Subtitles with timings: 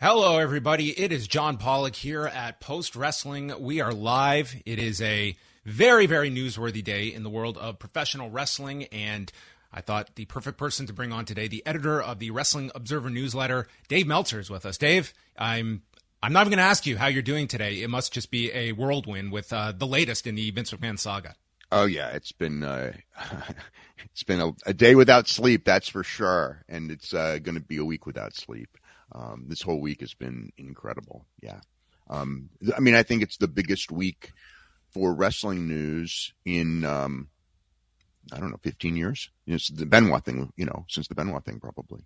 [0.00, 0.90] Hello, everybody.
[0.90, 3.52] It is John Pollock here at Post Wrestling.
[3.58, 4.54] We are live.
[4.64, 9.32] It is a very, very newsworthy day in the world of professional wrestling, and
[9.72, 13.10] I thought the perfect person to bring on today, the editor of the Wrestling Observer
[13.10, 14.78] newsletter, Dave Meltzer, is with us.
[14.78, 15.82] Dave, I'm
[16.22, 17.82] I'm not even going to ask you how you're doing today.
[17.82, 21.34] It must just be a whirlwind with uh, the latest in the Vince McMahon saga.
[21.72, 22.92] Oh yeah, it's been uh,
[24.12, 27.60] it's been a, a, day without sleep, that's for sure, and it's uh, going to
[27.60, 28.77] be a week without sleep.
[29.12, 31.24] Um, this whole week has been incredible.
[31.42, 31.60] Yeah.
[32.10, 34.32] Um, I mean, I think it's the biggest week
[34.88, 37.28] for wrestling news in, um,
[38.32, 39.30] I don't know, 15 years.
[39.46, 42.04] Know, the Benoit thing, you know, since the Benoit thing, probably.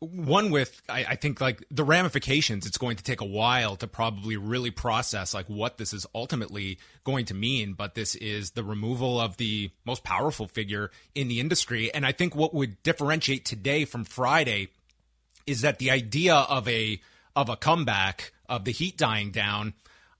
[0.00, 3.86] One with, I, I, think, like the ramifications, it's going to take a while to
[3.86, 7.74] probably really process, like, what this is ultimately going to mean.
[7.74, 11.94] But this is the removal of the most powerful figure in the industry.
[11.94, 14.70] And I think what would differentiate today from Friday
[15.46, 17.00] is that the idea of a
[17.34, 19.74] of a comeback of the heat dying down.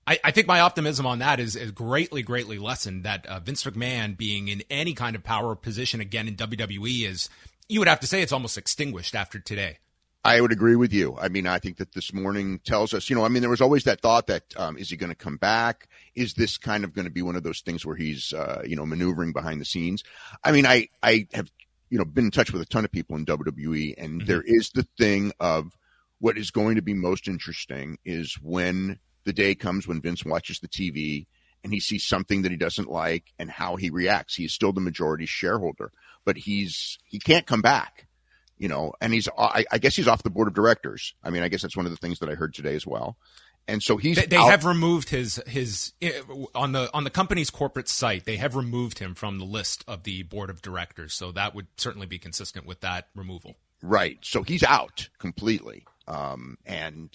[0.06, 3.04] I, I think my optimism on that is, is greatly, greatly lessened.
[3.04, 7.28] That uh, Vince McMahon being in any kind of power position again in WWE is,
[7.68, 9.78] you would have to say, it's almost extinguished after today.
[10.24, 11.16] I would agree with you.
[11.20, 13.60] I mean, I think that this morning tells us, you know, I mean, there was
[13.60, 15.88] always that thought that um, is he going to come back?
[16.14, 18.76] Is this kind of going to be one of those things where he's, uh, you
[18.76, 20.04] know, maneuvering behind the scenes?
[20.44, 21.50] I mean, I I have
[21.92, 24.26] you know been in touch with a ton of people in WWE, and mm-hmm.
[24.26, 25.76] there is the thing of
[26.20, 30.58] what is going to be most interesting is when the day comes when Vince watches
[30.58, 31.26] the TV
[31.62, 34.36] and he sees something that he doesn't like and how he reacts.
[34.36, 35.92] He is still the majority shareholder,
[36.24, 38.08] but he's he can't come back,
[38.56, 38.94] you know.
[39.02, 41.14] And he's I, I guess he's off the board of directors.
[41.22, 43.18] I mean, I guess that's one of the things that I heard today as well
[43.68, 46.20] and so he's they, they have removed his his eh,
[46.54, 50.02] on the on the company's corporate site they have removed him from the list of
[50.02, 51.14] the board of directors.
[51.14, 53.56] So that would certainly be consistent with that removal.
[53.80, 54.18] Right.
[54.22, 55.84] So he's out completely.
[56.08, 57.10] Um, and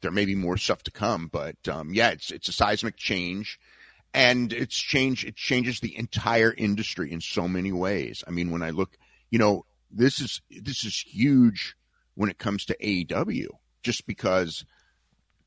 [0.00, 3.58] there may be more stuff to come but um, yeah it's it's a seismic change.
[4.14, 8.24] And it's change it changes the entire industry in so many ways.
[8.26, 8.96] I mean when i look
[9.30, 11.76] you know this is this is huge
[12.14, 13.48] when it comes to AEW
[13.82, 14.64] just because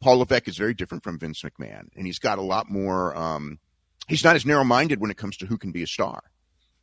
[0.02, 3.16] Paul Levesque is very different from Vince McMahon, and he's got a lot more.
[3.16, 3.60] Um,
[4.08, 6.24] he's not as narrow-minded when it comes to who can be a star.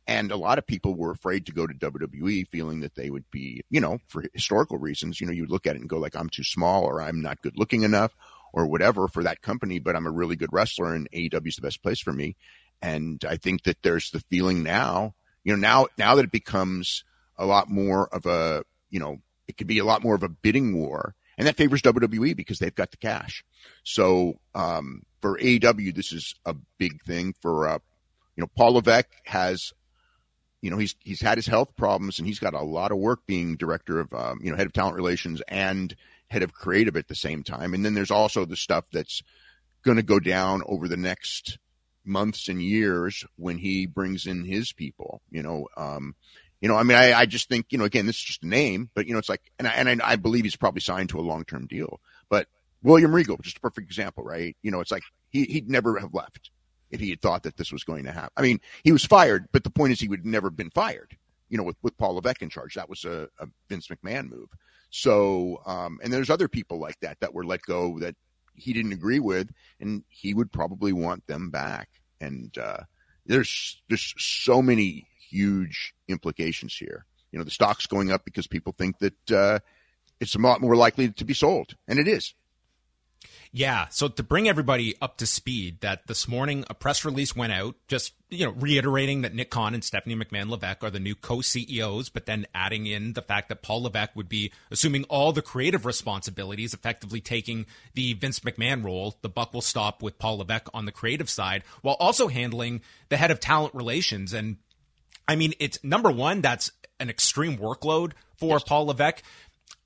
[0.05, 3.23] And a lot of people were afraid to go to WWE, feeling that they would
[3.31, 5.21] be, you know, for historical reasons.
[5.21, 7.41] You know, you look at it and go like, "I'm too small," or "I'm not
[7.41, 8.13] good looking enough,"
[8.51, 9.79] or whatever for that company.
[9.79, 12.35] But I'm a really good wrestler, and AEW is the best place for me.
[12.81, 17.05] And I think that there's the feeling now, you know, now now that it becomes
[17.37, 20.29] a lot more of a, you know, it could be a lot more of a
[20.29, 23.43] bidding war and that favors WWE because they've got the cash.
[23.83, 27.33] So um, for AEW, this is a big thing.
[27.41, 27.79] For uh,
[28.35, 29.73] you know, Paul Levesque has,
[30.61, 33.25] you know, he's he's had his health problems and he's got a lot of work
[33.25, 35.95] being director of, um, you know, head of talent relations and
[36.27, 37.73] head of creative at the same time.
[37.73, 39.21] And then there's also the stuff that's
[39.83, 41.57] going to go down over the next
[42.05, 45.21] months and years when he brings in his people.
[45.29, 46.15] You know, um,
[46.63, 48.47] you know, I mean, I, I just think, you know, again, this is just a
[48.47, 51.09] name, but you know, it's like, and I, and I, I believe he's probably signed
[51.09, 51.99] to a long term deal.
[52.29, 52.47] But
[52.81, 54.55] William Regal, just a perfect example, right?
[54.61, 56.51] You know, it's like he he'd never have left
[56.89, 58.31] if he had thought that this was going to happen.
[58.37, 61.17] I mean, he was fired, but the point is he would never have been fired.
[61.49, 64.47] You know, with with Paul Levesque in charge, that was a, a Vince McMahon move.
[64.89, 68.15] So, um, and there's other people like that that were let go that
[68.55, 69.51] he didn't agree with,
[69.81, 71.89] and he would probably want them back.
[72.21, 72.83] And uh,
[73.25, 77.05] there's there's so many huge implications here.
[77.31, 79.59] You know, the stock's going up because people think that uh,
[80.19, 82.33] it's a lot more likely to be sold, and it is.
[83.55, 83.87] Yeah.
[83.89, 87.75] So to bring everybody up to speed, that this morning a press release went out,
[87.87, 92.09] just you know, reiterating that Nick Khan and Stephanie McMahon Levesque are the new co-CEOs,
[92.09, 95.85] but then adding in the fact that Paul Levesque would be assuming all the creative
[95.85, 99.17] responsibilities, effectively taking the Vince McMahon role.
[99.21, 103.17] The buck will stop with Paul Levesque on the creative side, while also handling the
[103.17, 104.33] head of talent relations.
[104.33, 104.57] And
[105.27, 108.63] I mean, it's number one, that's an extreme workload for yes.
[108.63, 109.23] Paul Levesque.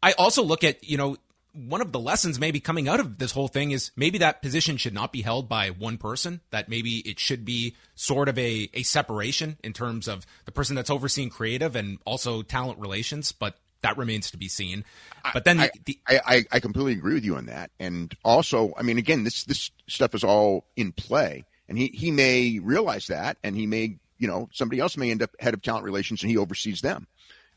[0.01, 1.17] I also look at, you know,
[1.53, 4.77] one of the lessons maybe coming out of this whole thing is maybe that position
[4.77, 8.69] should not be held by one person, that maybe it should be sort of a,
[8.73, 13.57] a separation in terms of the person that's overseeing creative and also talent relations, but
[13.81, 14.85] that remains to be seen.
[15.33, 17.71] But then I, the, I, I, I completely agree with you on that.
[17.79, 22.11] And also, I mean, again, this, this stuff is all in play and he, he
[22.11, 25.61] may realize that and he may, you know, somebody else may end up head of
[25.61, 27.07] talent relations and he oversees them.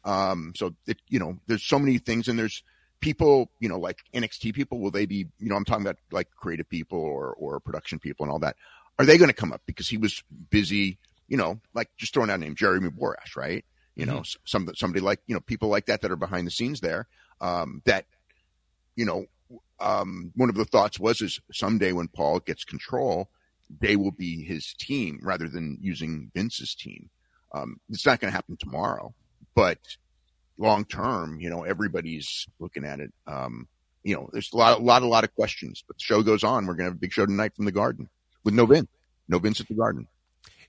[0.05, 2.63] Um, so it, you know, there's so many things and there's,
[3.01, 6.29] people, you know, like NXT people, will they be, you know, I'm talking about like
[6.37, 8.57] creative people or, or production people and all that.
[8.99, 12.31] Are they going to come up because he was busy, you know, like just throwing
[12.31, 13.65] out a name, Jeremy Borash, right?
[13.97, 14.41] You know, mm-hmm.
[14.45, 17.09] some, somebody like, you know, people like that that are behind the scenes there,
[17.41, 18.07] um, that,
[18.97, 19.25] you know,
[19.81, 23.31] um, one of the thoughts was is someday when Paul gets control,
[23.79, 27.11] they will be his team rather than using Vince's team.
[27.53, 29.15] Um, it's not going to happen tomorrow,
[29.55, 29.79] but
[30.59, 33.13] long term, you know, everybody's looking at it.
[33.27, 33.69] Um,
[34.03, 36.45] you know, there's a lot, a lot, a lot of questions, but the show goes
[36.45, 36.67] on.
[36.67, 38.09] We're going to have a big show tonight from the garden
[38.45, 38.89] with no Vince,
[39.29, 40.07] no Vince at the garden.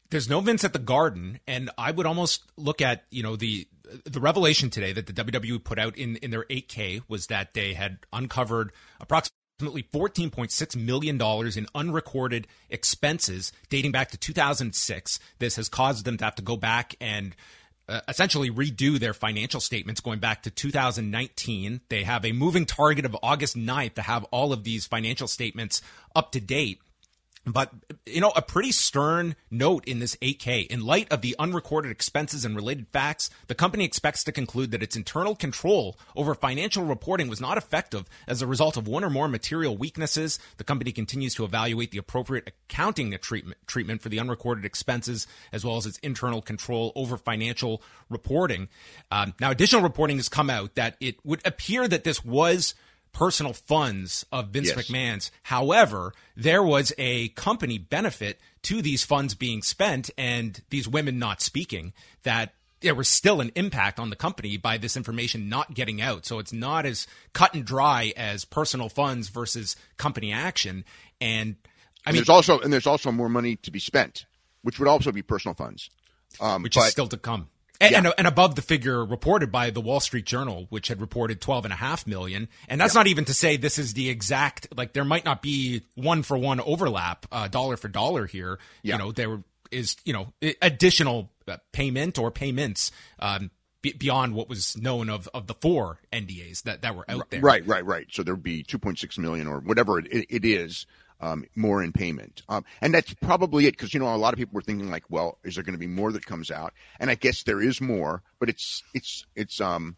[0.09, 1.39] There's no Vince at the garden.
[1.47, 3.67] And I would almost look at, you know, the,
[4.03, 7.73] the revelation today that the WWE put out in, in their 8K was that they
[7.73, 15.19] had uncovered approximately $14.6 million in unrecorded expenses dating back to 2006.
[15.39, 17.35] This has caused them to have to go back and
[17.89, 21.81] uh, essentially redo their financial statements going back to 2019.
[21.89, 25.81] They have a moving target of August 9th to have all of these financial statements
[26.15, 26.81] up to date.
[27.45, 27.71] But,
[28.05, 30.67] you know, a pretty stern note in this 8K.
[30.67, 34.83] In light of the unrecorded expenses and related facts, the company expects to conclude that
[34.83, 39.09] its internal control over financial reporting was not effective as a result of one or
[39.09, 40.37] more material weaknesses.
[40.57, 45.65] The company continues to evaluate the appropriate accounting treatment, treatment for the unrecorded expenses, as
[45.65, 48.69] well as its internal control over financial reporting.
[49.09, 52.75] Um, now, additional reporting has come out that it would appear that this was
[53.13, 54.77] personal funds of Vince yes.
[54.77, 55.31] McMahon's.
[55.43, 61.41] However, there was a company benefit to these funds being spent and these women not
[61.41, 61.93] speaking
[62.23, 66.25] that there was still an impact on the company by this information not getting out.
[66.25, 70.83] So it's not as cut and dry as personal funds versus company action.
[71.19, 71.55] And
[72.05, 74.25] I and mean, there's also and there's also more money to be spent,
[74.63, 75.89] which would also be personal funds,
[76.39, 77.49] um, which but, is still to come.
[77.81, 77.97] And, yeah.
[77.97, 81.65] and, and, above the figure reported by the Wall Street Journal, which had reported 12
[81.65, 82.47] and a half million.
[82.69, 82.99] And that's yeah.
[82.99, 86.37] not even to say this is the exact, like there might not be one for
[86.37, 88.59] one overlap, uh, dollar for dollar here.
[88.83, 88.93] Yeah.
[88.93, 90.31] You know, there is, you know,
[90.61, 93.49] additional uh, payment or payments, um,
[93.81, 97.41] beyond what was known of, of the four NDAs that, that were out there.
[97.41, 98.05] Right, right, right.
[98.11, 100.85] So there'd be 2.6 million or whatever it, it is
[101.21, 102.41] um, more in payment.
[102.49, 105.05] Um, and that's probably it because you know a lot of people were thinking like,
[105.09, 106.73] well, is there going to be more that comes out?
[106.99, 109.95] And I guess there is more, but it's it's it's um,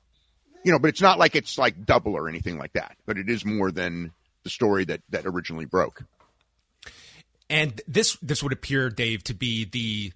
[0.63, 2.97] you know, but it's not like it's like double or anything like that.
[3.05, 4.11] But it is more than
[4.43, 6.03] the story that that originally broke.
[7.49, 10.13] And this this would appear, Dave, to be the,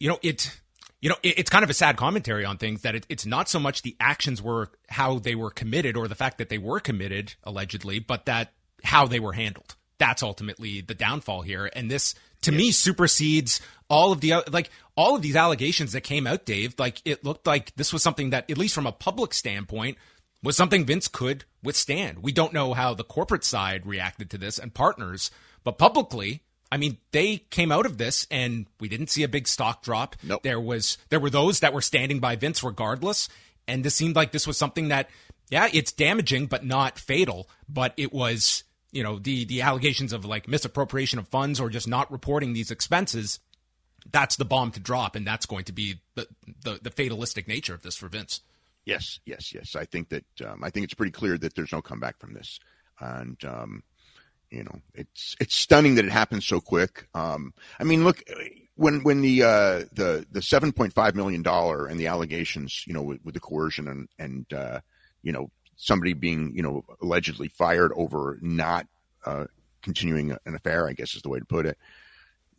[0.00, 0.58] you know, it
[1.00, 3.58] you know, it's kind of a sad commentary on things that it, it's not so
[3.58, 7.34] much the actions were how they were committed or the fact that they were committed
[7.42, 8.52] allegedly, but that
[8.84, 11.70] how they were handled that's ultimately the downfall here.
[11.76, 16.26] And this, to me, supersedes all of the like all of these allegations that came
[16.26, 16.74] out, Dave.
[16.76, 19.96] Like it looked like this was something that, at least from a public standpoint,
[20.42, 22.18] was something Vince could withstand.
[22.20, 25.30] We don't know how the corporate side reacted to this and partners,
[25.62, 26.42] but publicly,
[26.72, 30.16] I mean, they came out of this and we didn't see a big stock drop.
[30.24, 30.42] Nope.
[30.42, 33.28] There was there were those that were standing by Vince regardless,
[33.68, 35.08] and this seemed like this was something that
[35.48, 40.24] yeah, it's damaging but not fatal, but it was you know the the allegations of
[40.24, 43.40] like misappropriation of funds or just not reporting these expenses
[44.10, 46.26] that's the bomb to drop and that's going to be the
[46.62, 48.40] the, the fatalistic nature of this for Vince.
[48.84, 49.76] Yes yes yes.
[49.76, 52.58] I think that um, i think it's pretty clear that there's no comeback from this.
[53.00, 53.82] And um,
[54.50, 57.08] you know it's it's stunning that it happened so quick.
[57.14, 58.22] Um, i mean look
[58.74, 63.20] when when the uh, the the 7.5 million dollar and the allegations you know with,
[63.24, 64.80] with the coercion and and uh,
[65.22, 65.50] you know
[65.82, 68.86] somebody being, you know, allegedly fired over not
[69.26, 69.46] uh,
[69.82, 71.76] continuing an affair, I guess is the way to put it.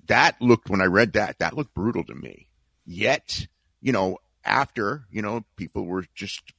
[0.08, 2.50] That looked, when I read that, that looked brutal to me.
[2.86, 3.48] Yet,
[3.82, 6.52] you know, after, you know, people were just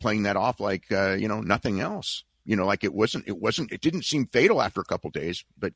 [0.00, 2.24] playing that off like, uh, you know, nothing else.
[2.44, 5.46] You know, like it wasn't, it wasn't, it didn't seem fatal after a couple days,
[5.58, 5.72] but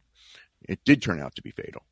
[0.68, 1.82] it did turn out to be fatal.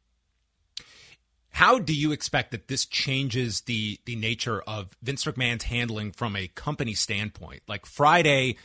[1.63, 6.35] How do you expect that this changes the the nature of Vince McMahon's handling from
[6.35, 7.63] a company standpoint?
[7.69, 8.57] Like Friday,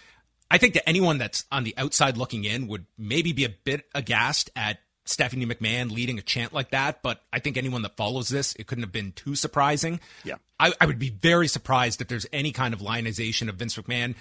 [0.49, 3.85] I think that anyone that's on the outside looking in would maybe be a bit
[3.93, 8.29] aghast at Stephanie McMahon leading a chant like that, but I think anyone that follows
[8.29, 9.99] this, it couldn't have been too surprising.
[10.23, 10.37] Yeah.
[10.59, 14.15] I, I would be very surprised if there's any kind of lionization of Vince McMahon.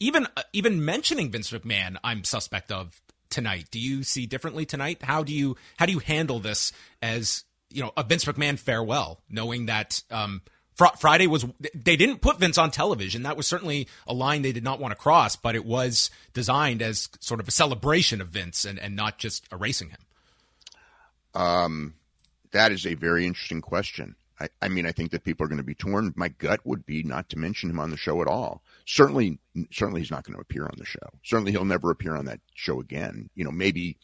[0.00, 2.98] Even uh, even mentioning Vince McMahon, I'm suspect of
[3.28, 3.66] tonight.
[3.70, 5.02] Do you see differently tonight?
[5.02, 6.72] How do you how do you handle this
[7.02, 7.44] as
[7.74, 10.42] you know a Vince McMahon farewell, knowing that um,
[10.74, 13.22] fr- Friday was they didn't put Vince on television.
[13.22, 16.82] That was certainly a line they did not want to cross, but it was designed
[16.82, 19.98] as sort of a celebration of Vince and, and not just erasing him.
[21.34, 21.94] Um,
[22.52, 24.16] that is a very interesting question.
[24.40, 26.12] I, I mean, I think that people are going to be torn.
[26.16, 28.62] My gut would be not to mention him on the show at all.
[28.86, 29.38] Certainly,
[29.70, 31.08] certainly he's not going to appear on the show.
[31.24, 33.30] Certainly he'll never appear on that show again.
[33.34, 33.96] You know, maybe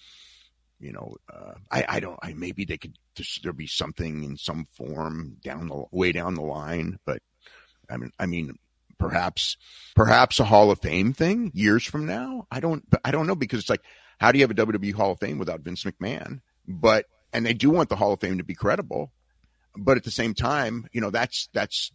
[0.81, 2.99] you know, uh, I, I don't, I, maybe they could
[3.43, 7.21] there'll be something in some form down the way down the line, but
[7.91, 8.59] I mean, I mean,
[8.99, 9.57] perhaps,
[9.95, 12.47] perhaps a Hall of Fame thing years from now.
[12.51, 13.83] I don't, I don't know because it's like,
[14.21, 16.41] how do you have a WWE Hall of Fame without Vince McMahon?
[16.67, 19.13] But, and they do want the Hall of Fame to be credible,
[19.77, 21.93] but at the same time, you know, that's, that's,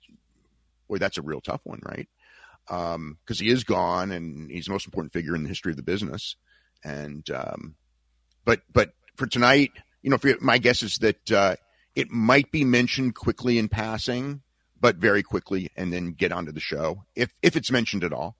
[0.87, 2.07] boy, that's a real tough one, right?
[2.69, 5.77] Um, cause he is gone and he's the most important figure in the history of
[5.77, 6.37] the business.
[6.83, 7.75] And, um,
[8.45, 9.71] but but for tonight,
[10.01, 11.55] you know, for, my guess is that uh,
[11.95, 14.41] it might be mentioned quickly in passing,
[14.79, 18.35] but very quickly, and then get onto the show if if it's mentioned at all.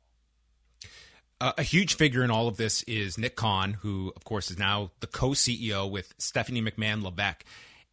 [1.42, 4.58] Uh, a huge figure in all of this is Nick Khan, who, of course, is
[4.58, 7.44] now the co-CEO with Stephanie McMahon Levesque.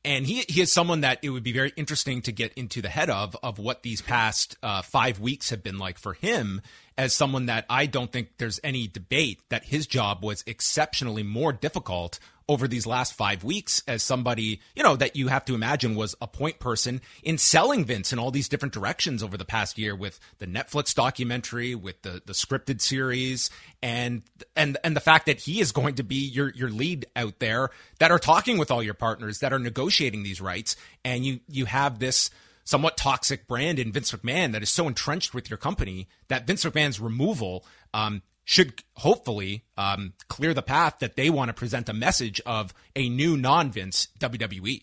[0.04, 2.88] And he, he is someone that it would be very interesting to get into the
[2.88, 6.62] head of, of what these past uh, five weeks have been like for him
[6.96, 11.52] as someone that I don't think there's any debate that his job was exceptionally more
[11.52, 12.18] difficult
[12.50, 16.16] over these last five weeks as somebody, you know, that you have to imagine was
[16.20, 19.94] a point person in selling Vince in all these different directions over the past year
[19.94, 24.22] with the Netflix documentary, with the, the scripted series, and
[24.56, 27.70] and and the fact that he is going to be your your lead out there
[28.00, 31.66] that are talking with all your partners that are negotiating these rights, and you you
[31.66, 32.30] have this
[32.64, 36.64] somewhat toxic brand in Vince McMahon that is so entrenched with your company that Vince
[36.64, 41.92] McMahon's removal um, should hopefully um, clear the path that they want to present a
[41.92, 44.82] message of a new non-Vince WWE.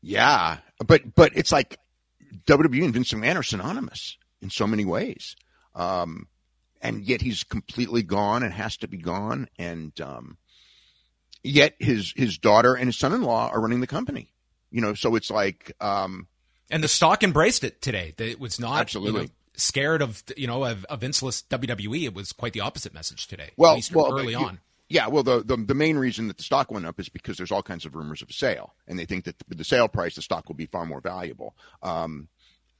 [0.00, 1.78] Yeah, but but it's like
[2.46, 5.36] WWE and Vince McMahon are synonymous in so many ways,
[5.74, 6.28] um,
[6.80, 10.38] and yet he's completely gone and has to be gone, and um,
[11.42, 14.32] yet his his daughter and his son-in-law are running the company.
[14.70, 16.28] You know, so it's like um,
[16.70, 18.14] and the stock embraced it today.
[18.18, 19.22] It was not absolutely.
[19.22, 22.04] You know, scared of you know of, of vinceless WWE.
[22.04, 23.50] It was quite the opposite message today.
[23.56, 24.60] Well, well early you, on.
[24.88, 27.52] Yeah, well, the, the, the main reason that the stock went up is because there's
[27.52, 30.14] all kinds of rumors of a sale, and they think that with the sale price,
[30.14, 31.54] the stock will be far more valuable.
[31.82, 32.28] Um,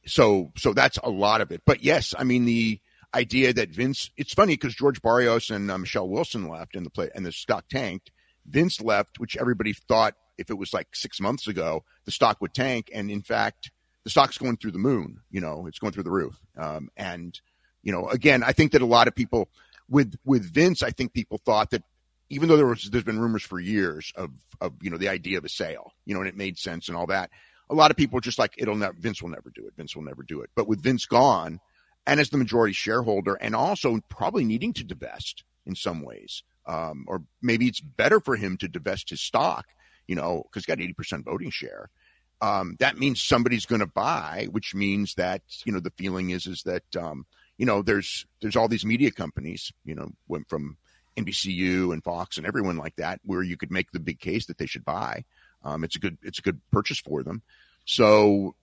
[0.06, 1.62] so so that's a lot of it.
[1.66, 2.80] But yes, I mean the
[3.14, 4.10] idea that Vince.
[4.16, 7.32] It's funny because George Barrios and uh, Michelle Wilson left, and the play and the
[7.32, 8.10] stock tanked.
[8.46, 12.54] Vince left, which everybody thought if it was like six months ago, the stock would
[12.54, 13.70] tank, and in fact,
[14.08, 15.20] the stock's going through the moon.
[15.30, 16.34] You know, it's going through the roof.
[16.56, 17.38] Um, and
[17.82, 19.50] you know, again, I think that a lot of people
[19.86, 21.82] with with Vince, I think people thought that
[22.30, 24.30] even though there was there's been rumors for years of
[24.62, 26.96] of you know the idea of a sale, you know, and it made sense and
[26.96, 27.28] all that.
[27.68, 29.74] A lot of people just like, it'll never Vince will never do it.
[29.76, 30.48] Vince will never do it.
[30.56, 31.60] But with Vince gone,
[32.06, 37.04] and as the majority shareholder, and also probably needing to divest in some ways, um,
[37.08, 39.66] or maybe it's better for him to divest his stock,
[40.06, 41.90] you know, because he's got eighty percent voting share
[42.40, 46.46] um, that means somebody's going to buy, which means that you know the feeling is
[46.46, 47.26] is that um,
[47.56, 50.76] you know there's there's all these media companies, you know, went from
[51.16, 54.58] NBCU and Fox and everyone like that, where you could make the big case that
[54.58, 55.24] they should buy.
[55.64, 57.42] Um, it's a good it's a good purchase for them.
[57.84, 58.54] So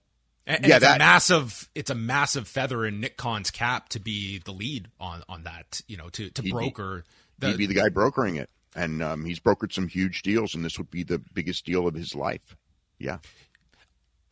[0.46, 3.90] and, and yeah, it's that, a massive it's a massive feather in Nick Khan's cap
[3.90, 5.82] to be the lead on on that.
[5.86, 7.04] You know, to to broker.
[7.38, 10.54] Be, the, he'd be the guy brokering it, and um, he's brokered some huge deals,
[10.54, 12.56] and this would be the biggest deal of his life.
[12.98, 13.18] Yeah.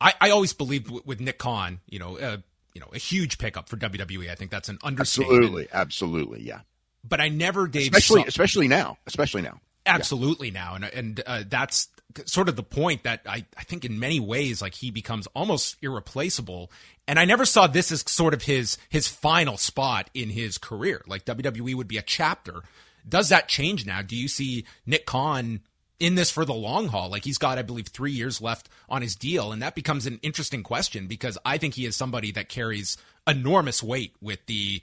[0.01, 2.37] I, I always believed with, with Nick Khan, you know, uh,
[2.73, 4.29] you know, a huge pickup for WWE.
[4.29, 5.37] I think that's an understatement.
[5.37, 6.59] Absolutely, absolutely, yeah.
[7.07, 10.53] But I never, Dave, especially especially now, especially now, absolutely yeah.
[10.53, 11.87] now, and and uh, that's
[12.25, 15.77] sort of the point that I I think in many ways like he becomes almost
[15.81, 16.71] irreplaceable.
[17.07, 21.03] And I never saw this as sort of his his final spot in his career.
[21.07, 22.63] Like WWE would be a chapter.
[23.07, 24.01] Does that change now?
[24.01, 25.61] Do you see Nick Khan
[25.99, 27.09] in this for the long haul.
[27.09, 29.51] Like he's got, I believe, three years left on his deal.
[29.51, 32.97] And that becomes an interesting question because I think he is somebody that carries
[33.27, 34.81] enormous weight with the,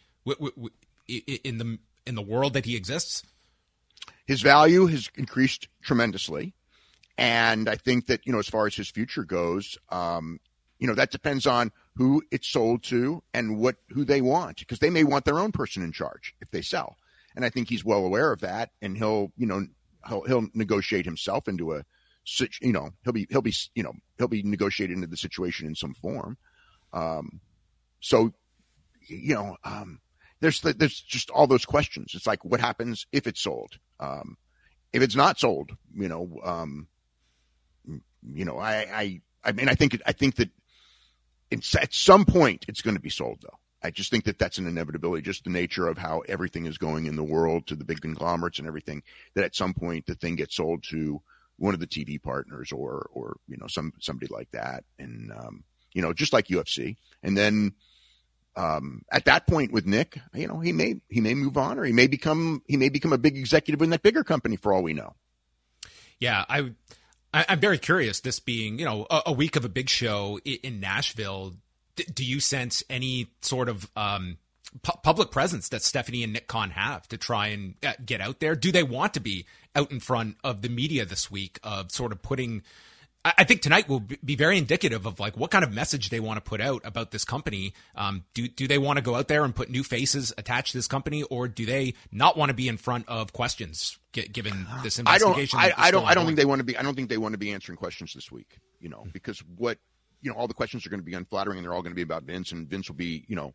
[1.45, 3.23] in the in the world that he exists?
[4.26, 6.54] His value has increased tremendously.
[7.19, 10.40] And I think that, you know, as far as his future goes, um,
[10.78, 14.78] you know, that depends on who it's sold to and what who they want because
[14.78, 16.97] they may want their own person in charge if they sell.
[17.37, 19.66] And I think he's well aware of that and he'll, you know,
[20.09, 21.85] he'll, he'll negotiate himself into a
[22.61, 25.75] you know, he'll be he'll be, you know, he'll be negotiated into the situation in
[25.75, 26.37] some form.
[26.92, 27.40] Um
[28.00, 28.32] so
[29.09, 30.00] you know, um
[30.40, 32.12] there's there's just all those questions.
[32.14, 33.78] It's like what happens if it's sold?
[33.99, 34.37] Um
[34.92, 36.87] if it's not sold, you know, um
[38.23, 40.50] you know, I, I, I mean, I think, I think that
[41.50, 43.59] it's at some point it's going to be sold though.
[43.83, 47.07] I just think that that's an inevitability, just the nature of how everything is going
[47.07, 49.03] in the world to the big conglomerates and everything.
[49.35, 51.21] That at some point the thing gets sold to
[51.57, 55.65] one of the TV partners or, or you know, some somebody like that, and um,
[55.93, 57.73] you know, just like UFC, and then
[58.57, 61.85] um, at that point with Nick, you know, he may he may move on or
[61.85, 64.83] he may become he may become a big executive in that bigger company for all
[64.83, 65.15] we know.
[66.19, 66.73] Yeah, I
[67.35, 68.21] I, am very curious.
[68.21, 71.55] This being, you know, a, a week of a big show in, in Nashville,
[71.96, 74.38] d- do you sense any sort of um,
[74.82, 78.40] pu- public presence that Stephanie and Nick Khan have to try and uh, get out
[78.40, 78.54] there?
[78.54, 82.12] Do they want to be out in front of the media this week of sort
[82.12, 82.62] of putting
[83.25, 86.38] I think tonight will be very indicative of like what kind of message they want
[86.38, 87.72] to put out about this company.
[87.94, 90.78] Um, do do they want to go out there and put new faces attached to
[90.78, 94.99] this company, or do they not want to be in front of questions given this
[94.99, 95.61] investigation?
[95.61, 95.78] I don't.
[95.78, 96.04] I, I don't.
[96.04, 96.76] I don't think they want to be.
[96.76, 98.58] I don't think they want to be answering questions this week.
[98.80, 99.78] You know, because what
[100.23, 101.97] you know, all the questions are going to be unflattering, and they're all going to
[101.97, 103.52] be about Vince, and Vince will be, you know,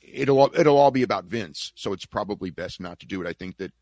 [0.00, 1.72] it'll it'll all be about Vince.
[1.74, 3.26] So it's probably best not to do it.
[3.26, 3.72] I think that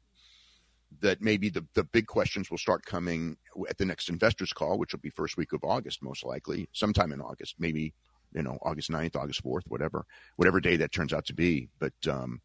[1.00, 3.36] that maybe the, the big questions will start coming
[3.68, 7.12] at the next investors call, which will be first week of August, most likely, sometime
[7.12, 7.92] in August, maybe,
[8.32, 11.68] you know, August 9th, August 4th, whatever, whatever day that turns out to be.
[11.78, 12.40] But, um,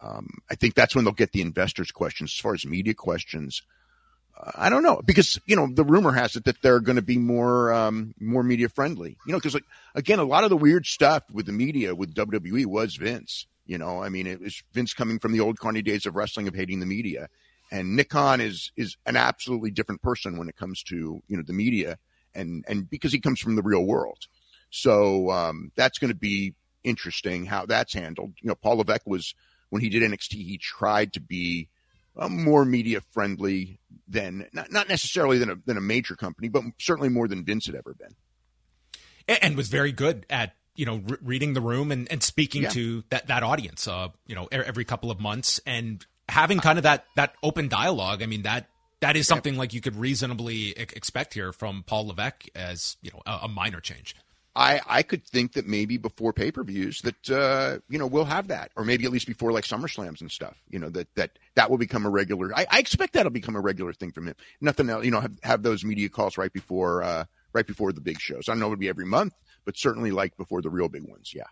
[0.00, 2.32] um, I think that's when they'll get the investors questions.
[2.36, 3.62] As far as media questions,
[4.54, 7.18] I don't know because you know the rumor has it that they're going to be
[7.18, 9.16] more um, more media friendly.
[9.26, 9.64] You know, because like
[9.94, 13.46] again, a lot of the weird stuff with the media with WWE was Vince.
[13.66, 16.48] You know, I mean, it was Vince coming from the old carny days of wrestling
[16.48, 17.28] of hating the media,
[17.70, 21.42] and Nick Khan is is an absolutely different person when it comes to you know
[21.42, 21.98] the media
[22.34, 24.26] and and because he comes from the real world.
[24.70, 28.34] So um, that's going to be interesting how that's handled.
[28.40, 29.34] You know, Paul Levesque was
[29.70, 31.68] when he did NXT, he tried to be
[32.16, 36.64] uh, more media friendly than not, not necessarily than a than a major company, but
[36.78, 38.14] certainly more than Vince had ever been.
[39.42, 42.70] And was very good at you know re- reading the room and, and speaking yeah.
[42.70, 43.86] to that that audience.
[43.86, 48.22] Uh, you know, every couple of months and having kind of that that open dialogue.
[48.22, 48.68] I mean that
[49.00, 53.22] that is something like you could reasonably expect here from Paul Levesque as you know
[53.26, 54.14] a, a minor change.
[54.58, 58.24] I, I could think that maybe before pay per views that uh, you know we'll
[58.24, 60.58] have that, or maybe at least before like SummerSlams and stuff.
[60.68, 62.52] You know that that that will become a regular.
[62.54, 64.34] I, I expect that'll become a regular thing from him.
[64.60, 65.04] Nothing else.
[65.04, 68.48] You know, have, have those media calls right before uh, right before the big shows.
[68.48, 71.04] I don't know it would be every month, but certainly like before the real big
[71.08, 71.32] ones.
[71.34, 71.44] Yeah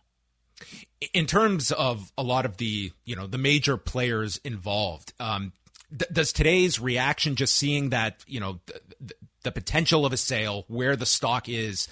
[1.13, 5.53] in terms of a lot of the you know the major players involved um,
[5.91, 10.65] th- does today's reaction just seeing that you know th- the potential of a sale
[10.69, 11.89] where the stock is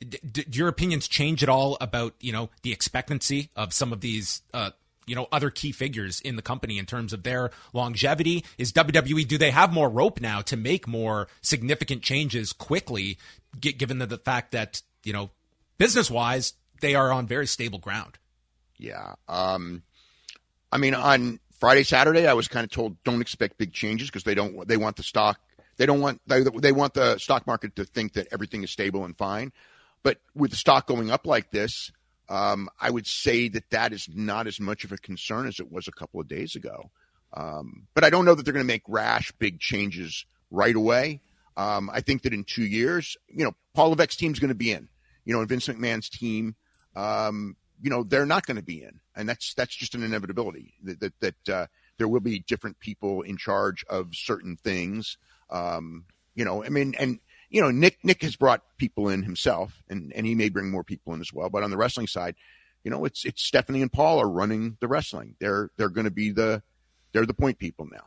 [0.00, 4.00] d- do your opinions change at all about you know the expectancy of some of
[4.00, 4.70] these uh,
[5.06, 9.26] you know other key figures in the company in terms of their longevity is WWE
[9.26, 13.18] do they have more rope now to make more significant changes quickly
[13.60, 15.30] given the, the fact that you know
[15.78, 18.18] business wise they are on very stable ground.
[18.76, 19.14] Yeah.
[19.28, 19.82] Um,
[20.72, 24.24] I mean, on Friday, Saturday, I was kind of told don't expect big changes because
[24.24, 24.66] they don't.
[24.66, 25.38] They want the stock.
[25.76, 26.20] They don't want.
[26.26, 29.52] They, they want the stock market to think that everything is stable and fine.
[30.02, 31.92] But with the stock going up like this,
[32.28, 35.70] um, I would say that that is not as much of a concern as it
[35.70, 36.90] was a couple of days ago.
[37.34, 41.20] Um, but I don't know that they're going to make rash big changes right away.
[41.56, 44.72] Um, I think that in two years, you know, Paul Levesque's team's going to be
[44.72, 44.88] in.
[45.24, 46.56] You know, and Vince McMahon's team
[46.96, 50.74] um, you know, they're not going to be in, and that's that's just an inevitability
[50.82, 51.66] that that, that uh,
[51.98, 55.16] there will be different people in charge of certain things.
[55.48, 59.82] Um, you know, I mean, and you know, Nick Nick has brought people in himself,
[59.88, 61.50] and and he may bring more people in as well.
[61.50, 62.36] But on the wrestling side,
[62.84, 65.34] you know, it's it's Stephanie and Paul are running the wrestling.
[65.40, 66.62] They're they're going to be the
[67.12, 68.04] they're the point people now.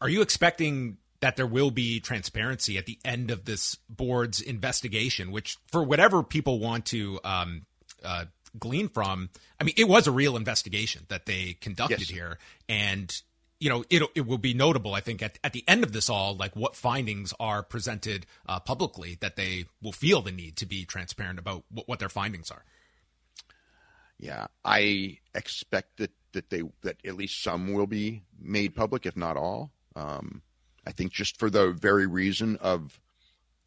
[0.00, 5.30] Are you expecting that there will be transparency at the end of this board's investigation,
[5.30, 7.66] which, for whatever people want to um,
[8.02, 8.24] uh,
[8.58, 9.28] glean from,
[9.60, 12.08] I mean, it was a real investigation that they conducted yes.
[12.08, 13.22] here, and
[13.60, 16.08] you know, it it will be notable, I think, at at the end of this
[16.08, 20.66] all, like what findings are presented uh, publicly, that they will feel the need to
[20.66, 22.64] be transparent about what, what their findings are.
[24.18, 29.16] Yeah, I expect that that they that at least some will be made public, if
[29.16, 29.70] not all.
[29.94, 30.40] Um,
[30.86, 32.98] I think just for the very reason of,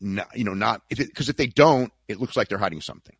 [0.02, 3.16] not, you know, not if because if they don't, it looks like they're hiding something,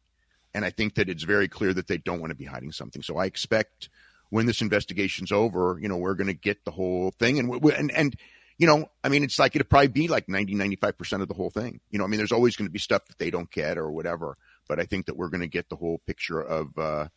[0.56, 3.04] and I think that it's very clear that they don't want to be hiding something.
[3.04, 3.90] So I expect
[4.34, 7.72] when this investigation's over, you know, we're going to get the whole thing, and we,
[7.72, 8.16] and and
[8.58, 11.52] you know, I mean, it's like it'd probably be like 90, 95% of the whole
[11.52, 11.82] thing.
[11.92, 13.92] You know, I mean, there's always going to be stuff that they don't get or
[13.92, 14.36] whatever,
[14.68, 17.10] but I think that we're going to get the whole picture of uh,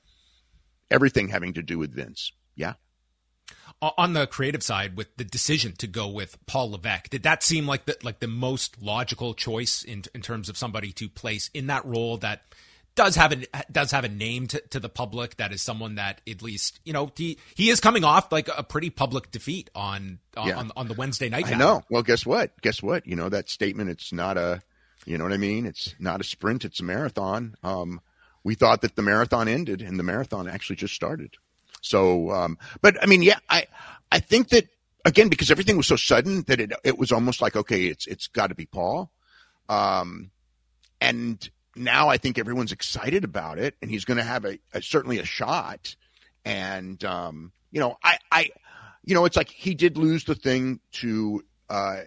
[0.90, 2.32] everything having to do with Vince.
[2.54, 2.74] Yeah.
[3.80, 7.66] On the creative side, with the decision to go with Paul Levesque, did that seem
[7.66, 11.66] like the like the most logical choice in in terms of somebody to place in
[11.68, 12.42] that role that
[12.96, 16.20] does have a does have a name to, to the public that is someone that
[16.28, 20.18] at least you know he he is coming off like a pretty public defeat on
[20.36, 20.56] on, yeah.
[20.56, 21.46] on, on, the Wednesday night.
[21.46, 21.82] I know.
[21.90, 22.60] Well, guess what?
[22.62, 23.06] Guess what?
[23.06, 23.90] You know that statement.
[23.90, 24.60] It's not a,
[25.04, 25.66] you know what I mean.
[25.66, 26.64] It's not a sprint.
[26.64, 27.54] It's a marathon.
[27.62, 28.00] Um,
[28.42, 31.34] we thought that the marathon ended, and the marathon actually just started.
[31.82, 33.66] So, um, but I mean, yeah, I
[34.10, 34.68] I think that
[35.04, 38.26] again because everything was so sudden that it it was almost like okay, it's it's
[38.26, 39.10] got to be Paul.
[39.68, 40.30] Um,
[41.00, 44.82] and now I think everyone's excited about it, and he's going to have a, a,
[44.82, 45.96] certainly a shot.
[46.44, 48.50] And um, you know, I, I,
[49.04, 52.00] you know, it's like he did lose the thing to uh,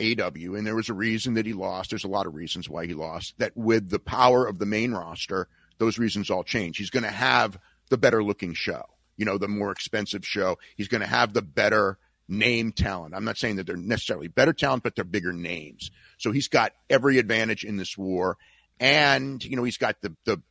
[0.00, 1.90] AW, and there was a reason that he lost.
[1.90, 3.34] There's a lot of reasons why he lost.
[3.38, 6.78] That with the power of the main roster, those reasons all change.
[6.78, 7.58] He's going to have
[7.90, 8.84] the better looking show,
[9.16, 10.58] you know, the more expensive show.
[10.76, 13.14] He's going to have the better name talent.
[13.14, 15.90] I'm not saying that they're necessarily better talent, but they're bigger names.
[16.18, 18.38] So he's got every advantage in this war
[18.82, 20.42] and you know he's got the the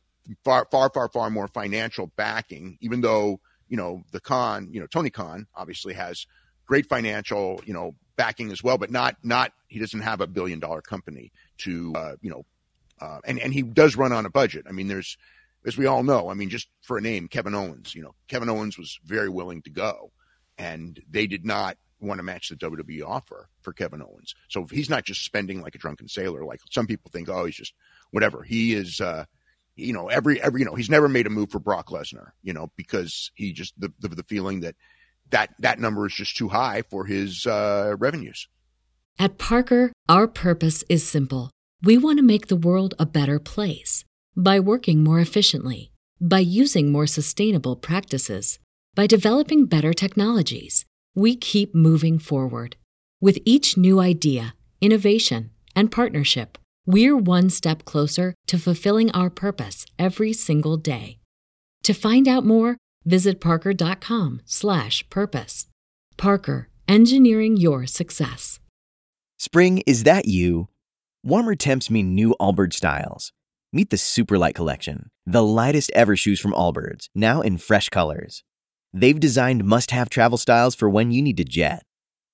[0.42, 4.86] far far far far more financial backing even though you know the Khan you know
[4.86, 6.26] Tony Khan obviously has
[6.66, 10.60] great financial you know backing as well but not not he doesn't have a billion
[10.60, 12.44] dollar company to uh, you know
[13.00, 15.18] uh, and and he does run on a budget i mean there's
[15.66, 18.48] as we all know i mean just for a name kevin owens you know kevin
[18.48, 20.10] owens was very willing to go
[20.56, 24.34] and they did not want to match the WWE offer for Kevin Owens.
[24.48, 27.54] So he's not just spending like a drunken sailor, like some people think, oh, he's
[27.54, 27.74] just
[28.12, 28.42] whatever.
[28.42, 29.24] He is, uh,
[29.74, 32.52] you know, every, every, you know, he's never made a move for Brock Lesnar, you
[32.52, 34.76] know, because he just, the, the, the feeling that
[35.30, 38.48] that, that number is just too high for his, uh, revenues.
[39.18, 41.50] At Parker, our purpose is simple.
[41.82, 44.04] We want to make the world a better place
[44.36, 48.58] by working more efficiently, by using more sustainable practices,
[48.94, 50.84] by developing better technologies.
[51.14, 52.76] We keep moving forward.
[53.20, 59.86] With each new idea, innovation, and partnership, we're one step closer to fulfilling our purpose
[59.98, 61.18] every single day.
[61.84, 65.66] To find out more, visit parker.com/purpose.
[66.16, 68.58] Parker, engineering your success.
[69.38, 70.68] Spring is that you?
[71.24, 73.32] Warmer temps mean new Allbirds styles.
[73.72, 78.44] Meet the Superlight collection, the lightest ever shoes from Allbirds, now in fresh colors.
[78.92, 81.82] They've designed must-have travel styles for when you need to jet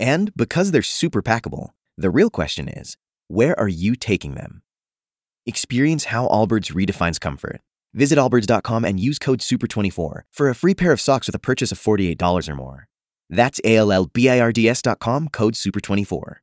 [0.00, 2.96] And because they're super packable, the real question is
[3.28, 4.62] where are you taking them?
[5.46, 7.60] Experience how Allbirds redefines comfort.
[7.92, 11.70] Visit allbirds.com and use code SUPER24 for a free pair of socks with a purchase
[11.70, 12.86] of $48 or more.
[13.28, 16.36] That's A-L-L-B-I-R-D-S.com, code SUPER24.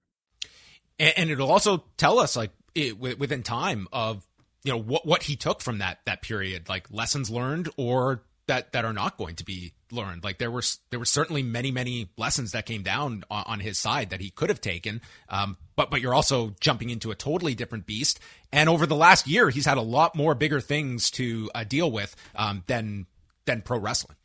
[1.00, 4.26] And, it'll also tell us, like, it, within time of,
[4.64, 8.72] you know, what, what he took from that, that period, like lessons learned or that
[8.74, 10.24] that are not going to be learned.
[10.24, 13.78] Like there were there were certainly many many lessons that came down on, on his
[13.78, 15.02] side that he could have taken.
[15.30, 18.20] Um, but but you're also jumping into a totally different beast.
[18.52, 21.92] And over the last year, he's had a lot more bigger things to uh, deal
[21.92, 23.06] with um, than
[23.46, 24.18] than pro wrestling.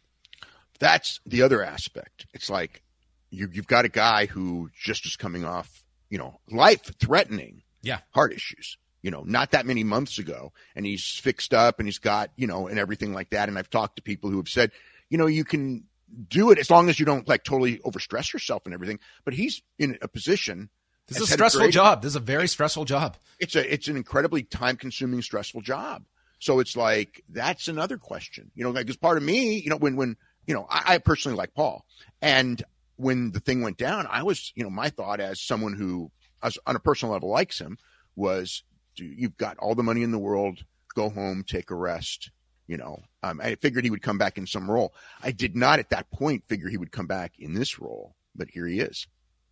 [0.78, 2.26] That's the other aspect.
[2.32, 2.82] It's like
[3.30, 7.98] you, you've got a guy who just is coming off, you know, life threatening, yeah,
[8.10, 10.52] heart issues you know, not that many months ago.
[10.74, 13.48] And he's fixed up and he's got, you know, and everything like that.
[13.48, 14.70] And I've talked to people who have said,
[15.10, 15.84] you know, you can
[16.28, 19.00] do it as long as you don't like totally overstress yourself and everything.
[19.24, 20.70] But he's in a position.
[21.08, 22.02] This is a stressful job.
[22.02, 23.16] This is a very stressful job.
[23.38, 26.04] It's a it's an incredibly time consuming, stressful job.
[26.38, 28.50] So it's like that's another question.
[28.54, 30.98] You know, like as part of me, you know, when when you know, I, I
[30.98, 31.84] personally like Paul,
[32.20, 32.62] and
[32.96, 36.10] when the thing went down, I was, you know, my thought as someone who,
[36.42, 37.78] as on a personal level, likes him,
[38.16, 38.62] was
[38.96, 40.64] you've got all the money in the world.
[40.94, 42.30] Go home, take a rest,
[42.66, 44.94] You know, um, I figured he would come back in some role.
[45.22, 48.50] I did not at that point figure he would come back in this role, but
[48.50, 49.06] here he is.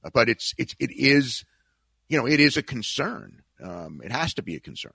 [0.05, 1.45] Uh, but it's it's it is,
[2.09, 3.43] you know, it is a concern.
[3.63, 4.93] Um, it has to be a concern.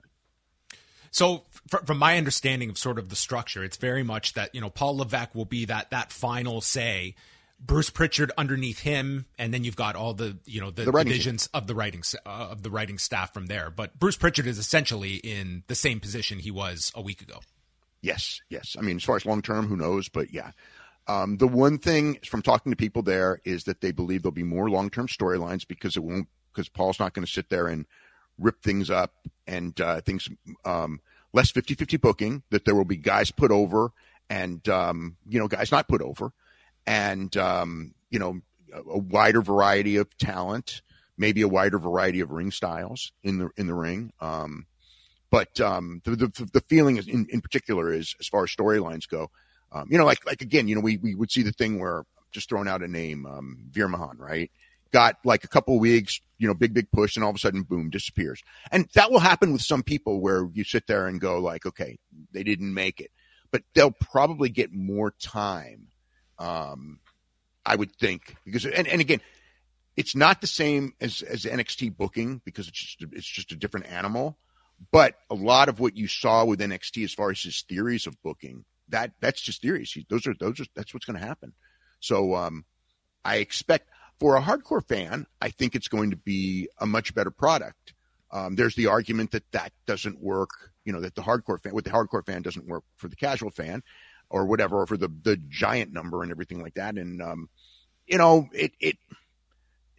[1.10, 1.44] So,
[1.84, 4.98] from my understanding of sort of the structure, it's very much that you know Paul
[4.98, 7.14] Levesque will be that that final say.
[7.58, 11.48] Bruce Pritchard underneath him, and then you've got all the you know the, the divisions
[11.54, 13.70] of the writing uh, of the writing staff from there.
[13.70, 17.40] But Bruce Pritchard is essentially in the same position he was a week ago.
[18.02, 18.76] Yes, yes.
[18.78, 20.08] I mean, as far as long term, who knows?
[20.08, 20.50] But yeah,
[21.08, 24.42] um, the one thing from talking to people there is that they believe there'll be
[24.42, 27.86] more long term storylines because it won't because Paul's not going to sit there and
[28.38, 29.12] rip things up
[29.46, 30.28] and uh, things
[30.64, 31.00] um,
[31.32, 33.92] less 50-50 booking that there will be guys put over
[34.28, 36.32] and um, you know guys not put over
[36.86, 38.40] and um, you know
[38.72, 40.82] a wider variety of talent
[41.16, 44.66] maybe a wider variety of ring styles in the in the ring um,
[45.30, 49.08] but um, the, the, the feeling is in, in particular is as far as storylines
[49.08, 49.30] go
[49.72, 52.04] um, you know like like again you know we, we would see the thing where
[52.32, 54.50] just throwing out a name um, Veer Mahaan right
[54.92, 57.62] got like a couple weeks, you know, big, big push, and all of a sudden,
[57.62, 58.42] boom, disappears.
[58.70, 61.98] And that will happen with some people where you sit there and go, like, okay,
[62.32, 63.10] they didn't make it,
[63.50, 65.88] but they'll probably get more time.
[66.38, 67.00] Um,
[67.64, 69.20] I would think because, and, and again,
[69.96, 73.86] it's not the same as, as NXT booking because it's just, it's just a different
[73.86, 74.38] animal.
[74.92, 78.22] But a lot of what you saw with NXT as far as his theories of
[78.22, 79.96] booking, that that's just theories.
[80.10, 81.54] Those are, those are, that's what's going to happen.
[82.00, 82.66] So, um,
[83.24, 83.88] I expect,
[84.20, 87.94] for a hardcore fan, I think it's going to be a much better product.
[88.30, 90.50] Um, there's the argument that that doesn't work,
[90.84, 93.50] you know, that the hardcore fan, with the hardcore fan doesn't work for the casual
[93.50, 93.82] fan
[94.28, 96.96] or whatever, or for the, the giant number and everything like that.
[96.96, 97.48] And, um,
[98.06, 98.96] you know, it, it,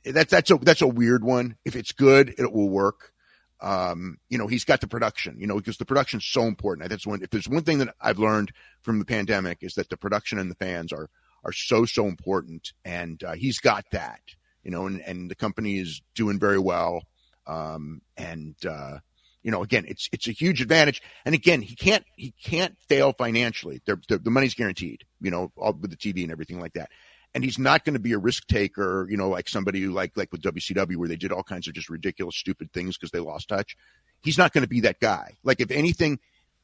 [0.04, 1.58] that's, that's a, that's a weird one.
[1.66, 3.12] If it's good, it will work.
[3.60, 6.90] Um, you know, he's got the production, you know, because the production's so important.
[6.90, 8.52] That's one, if there's one thing that I've learned
[8.84, 11.10] from the pandemic is that the production and the fans are,
[11.44, 14.22] are so so important, and uh, he's got that,
[14.64, 17.04] you know, and and the company is doing very well,
[17.46, 18.98] um, and uh,
[19.44, 23.14] you know, again, it's it's a huge advantage, and again, he can't he can't fail
[23.14, 23.82] financially.
[23.86, 26.90] They're, they're, the money's guaranteed, you know, all with the TV and everything like that.
[27.34, 30.14] And he's not going to be a risk taker, you know, like somebody who like
[30.16, 33.20] like with WCW where they did all kinds of just ridiculous, stupid things because they
[33.20, 33.78] lost touch.
[34.22, 35.38] He's not going to be that guy.
[35.44, 36.20] Like if anything,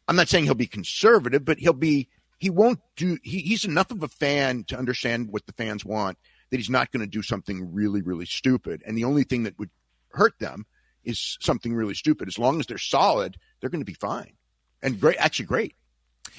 [0.07, 2.09] I'm not saying he'll be conservative, but he'll be
[2.43, 6.17] he won't do he, he's enough of a fan to understand what the fans want
[6.51, 9.57] that he's not going to do something really really stupid and the only thing that
[9.57, 9.69] would
[10.09, 10.65] hurt them
[11.03, 14.33] is something really stupid as long as they're solid they're going to be fine
[14.81, 15.75] and great actually great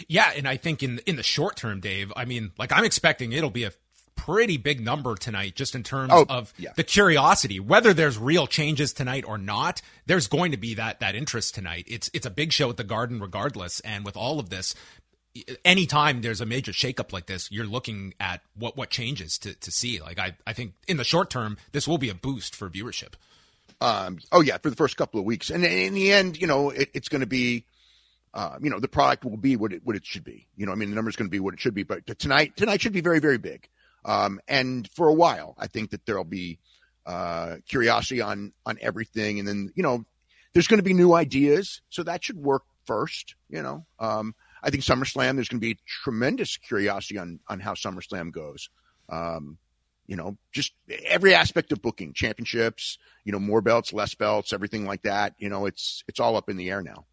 [0.09, 3.33] yeah and i think in in the short term dave i mean like i'm expecting
[3.33, 3.73] it'll be a
[4.17, 6.71] pretty big number tonight just in terms oh, of yeah.
[6.77, 11.17] the curiosity whether there's real changes tonight or not there's going to be that that
[11.17, 14.51] interest tonight it's it's a big show at the garden regardless and with all of
[14.51, 14.75] this
[15.65, 19.71] anytime there's a major shakeup like this, you're looking at what what changes to, to
[19.71, 20.01] see.
[20.01, 23.15] Like I, I think in the short term, this will be a boost for viewership.
[23.85, 26.71] Um, oh yeah, for the first couple of weeks, and in the end, you know,
[26.71, 27.67] it, it's going to be,
[28.33, 30.47] uh, you know, the product will be what it what it should be.
[30.57, 31.83] You know, I mean, the number is going to be what it should be.
[31.83, 33.69] But tonight, tonight should be very very big.
[34.07, 36.61] Um, and for a while, I think that there'll be
[37.05, 40.07] uh, curiosity on on everything, and then you know,
[40.55, 43.35] there's going to be new ideas, so that should work first.
[43.51, 47.75] You know, um, I think SummerSlam, there's going to be tremendous curiosity on on how
[47.75, 48.71] SummerSlam goes.
[49.11, 49.59] Um,
[50.07, 50.73] you know, just
[51.07, 55.35] every aspect of booking, championships, you know, more belts, less belts, everything like that.
[55.39, 57.05] You know, it's it's all up in the air now.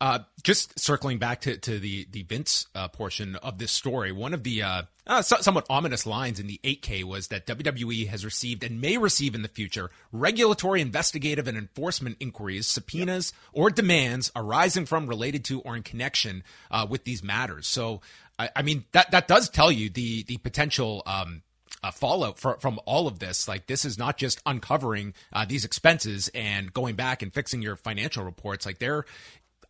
[0.00, 4.32] Uh, just circling back to, to the the Vince uh, portion of this story, one
[4.32, 8.64] of the uh, uh somewhat ominous lines in the 8K was that WWE has received
[8.64, 13.50] and may receive in the future regulatory, investigative, and enforcement inquiries, subpoenas, yep.
[13.52, 17.66] or demands arising from, related to, or in connection uh, with these matters.
[17.66, 18.00] So,
[18.38, 21.02] I, I, mean, that that does tell you the the potential.
[21.04, 21.42] Um,
[21.82, 23.48] uh, fallout for, from all of this.
[23.48, 27.76] Like this is not just uncovering uh, these expenses and going back and fixing your
[27.76, 28.66] financial reports.
[28.66, 29.04] Like there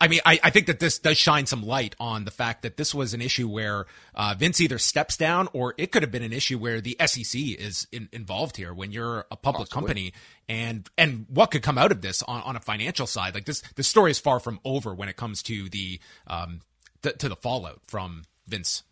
[0.00, 2.78] I mean, I, I think that this does shine some light on the fact that
[2.78, 3.84] this was an issue where
[4.14, 7.38] uh, Vince either steps down or it could have been an issue where the SEC
[7.38, 9.80] is in, involved here when you're a public Possibly.
[9.80, 10.12] company
[10.48, 13.34] and and what could come out of this on, on a financial side.
[13.34, 16.60] Like this, the story is far from over when it comes to the um
[17.02, 18.82] th- to the fallout from Vince.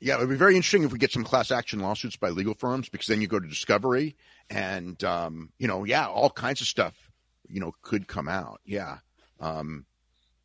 [0.00, 2.54] Yeah, it would be very interesting if we get some class action lawsuits by legal
[2.54, 4.16] firms because then you go to discovery
[4.48, 7.10] and um, you know, yeah, all kinds of stuff,
[7.48, 8.60] you know, could come out.
[8.64, 8.98] Yeah.
[9.40, 9.86] Um,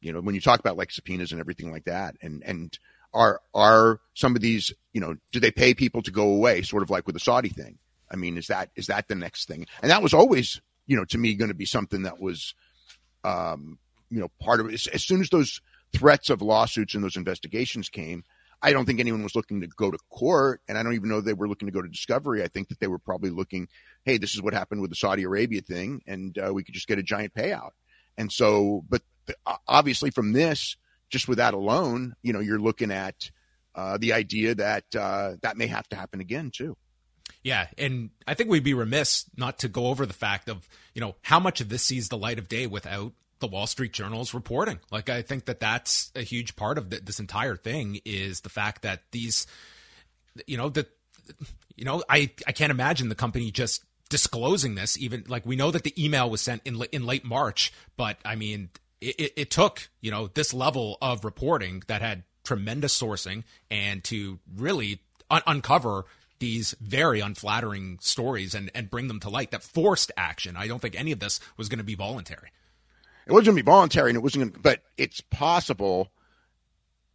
[0.02, 2.78] you know, when you talk about like subpoenas and everything like that, and and
[3.14, 6.84] are are some of these, you know, do they pay people to go away, sort
[6.84, 7.78] of like with the Saudi thing?
[8.12, 9.66] I mean, is that is that the next thing?
[9.82, 12.54] And that was always, you know, to me, going to be something that was,
[13.24, 14.74] um, you know, part of it.
[14.74, 15.62] As, as soon as those
[15.96, 18.24] threats of lawsuits and those investigations came,
[18.64, 21.20] I don't think anyone was looking to go to court, and I don't even know
[21.20, 22.42] they were looking to go to discovery.
[22.42, 23.68] I think that they were probably looking,
[24.06, 26.88] hey, this is what happened with the Saudi Arabia thing, and uh, we could just
[26.88, 27.72] get a giant payout.
[28.18, 29.36] And so, but the,
[29.68, 30.78] obviously, from this,
[31.10, 33.30] just with that alone, you know, you're looking at
[33.76, 36.78] uh, the idea that uh, that may have to happen again too.
[37.44, 41.02] Yeah, and I think we'd be remiss not to go over the fact of you
[41.02, 43.14] know how much of this sees the light of day without
[43.44, 44.80] the Wall Street Journal's reporting.
[44.90, 48.50] Like I think that that's a huge part of the, this entire thing is the
[48.50, 49.46] fact that these,
[50.48, 50.90] you know, that
[51.76, 54.98] you know, I I can't imagine the company just disclosing this.
[54.98, 58.36] Even like we know that the email was sent in in late March, but I
[58.36, 58.70] mean,
[59.02, 64.40] it, it took you know this level of reporting that had tremendous sourcing and to
[64.56, 66.06] really un- uncover
[66.40, 70.58] these very unflattering stories and, and bring them to light that forced action.
[70.58, 72.50] I don't think any of this was going to be voluntary.
[73.26, 74.54] It wasn't going to be voluntary, and it wasn't going.
[74.54, 76.12] to, But it's possible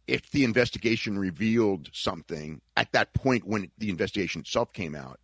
[0.07, 5.19] if the investigation revealed something at that point when the investigation itself came out,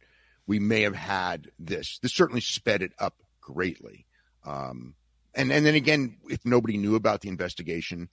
[0.46, 2.00] we may have had this.
[2.00, 4.06] This certainly sped it up greatly.
[4.46, 4.96] Um,
[5.34, 8.10] and and then again, if nobody knew about the investigation,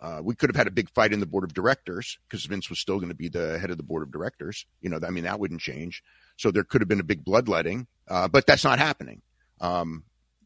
[0.00, 2.68] uh, we could have had a big fight in the board of directors because Vince
[2.68, 4.66] was still going to be the head of the board of directors.
[4.80, 6.02] You know, I mean, that wouldn't change.
[6.36, 9.22] So there could have been a big bloodletting, uh, but that's not happening.
[9.60, 10.02] Um,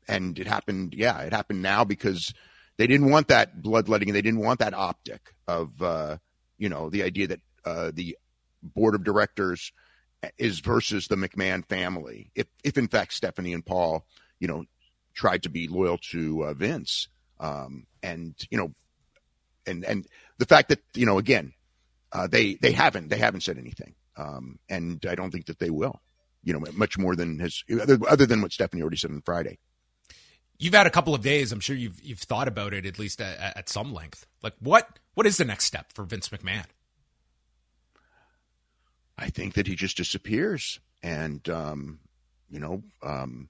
[0.08, 0.94] and it happened.
[0.94, 2.32] Yeah, it happened now because
[2.76, 6.18] they didn't want that bloodletting and they didn't want that optic of, uh,
[6.58, 8.16] you know, the idea that uh, the
[8.62, 9.72] board of directors
[10.38, 12.30] is versus the McMahon family.
[12.34, 14.04] If, if in fact Stephanie and Paul,
[14.38, 14.64] you know,
[15.14, 17.08] tried to be loyal to uh, Vince,
[17.40, 18.72] um, and you know,
[19.66, 20.06] and and
[20.38, 21.52] the fact that you know, again,
[22.12, 25.70] uh, they they haven't they haven't said anything, um, and I don't think that they
[25.70, 26.00] will.
[26.44, 29.58] You know, much more than his other, other than what Stephanie already said on Friday.
[30.58, 31.52] You've had a couple of days.
[31.52, 34.26] I'm sure you've you've thought about it at least at, at some length.
[34.42, 36.66] Like what what is the next step for Vince McMahon?
[39.18, 42.00] I think that he just disappears, and um,
[42.50, 43.48] you know, um,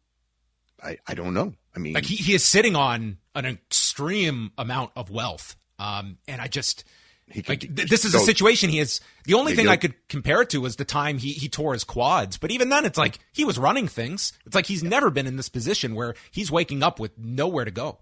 [0.82, 1.54] I I don't know.
[1.74, 6.40] I mean, like he, he is sitting on an extreme amount of wealth, um, and
[6.40, 6.84] I just
[7.32, 9.00] could, like th- this is a situation he is.
[9.24, 11.84] The only thing I could compare it to was the time he he tore his
[11.84, 12.38] quads.
[12.38, 14.32] But even then, it's like he was running things.
[14.46, 17.70] It's like he's never been in this position where he's waking up with nowhere to
[17.70, 17.98] go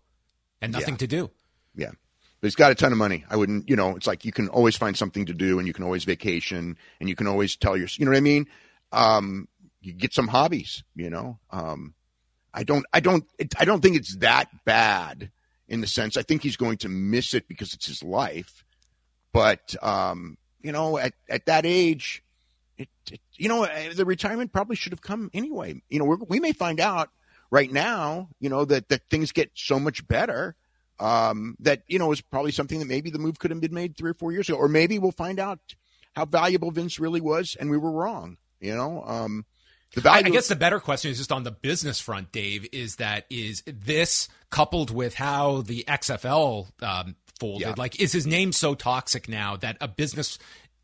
[0.61, 0.99] and nothing yeah.
[0.99, 1.31] to do.
[1.75, 1.91] Yeah.
[2.41, 3.25] But he's got a ton of money.
[3.31, 5.73] I wouldn't, you know, it's like you can always find something to do and you
[5.73, 8.47] can always vacation and you can always tell your, you know what I mean?
[8.93, 9.49] Um,
[9.81, 11.39] you get some hobbies, you know?
[11.51, 11.95] Um,
[12.53, 15.31] I don't, I don't, it, I don't think it's that bad
[15.69, 18.64] in the sense I think he's going to miss it because it's his life
[19.35, 22.23] but um, you know, at at that age,
[22.79, 25.83] it, it, you know uh, the retirement probably should have come anyway.
[25.91, 27.11] You know, we may find out
[27.51, 30.57] right now, you know, that that things get so much better
[31.01, 33.97] um, that you know is probably something that maybe the move could have been made
[33.97, 35.59] three or four years ago, or maybe we'll find out
[36.15, 38.39] how valuable Vince really was, and we were wrong.
[38.61, 39.45] You know, um,
[39.95, 40.27] the value.
[40.27, 42.67] I, I guess the better question is just on the business front, Dave.
[42.73, 47.67] Is that is this coupled with how the XFL um, folded.
[47.67, 47.75] Yeah.
[47.77, 50.39] Like, is his name so toxic now that a business